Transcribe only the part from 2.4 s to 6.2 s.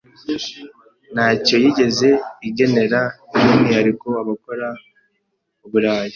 igenera by’umwihariko abakora ’uburaya